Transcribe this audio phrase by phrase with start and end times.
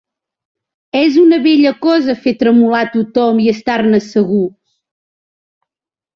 [1.01, 4.43] És una bella cosa fer tremolar tothom i estar-ne segur!